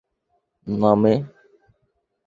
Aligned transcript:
না, 0.67 0.91
মে। 0.95 1.13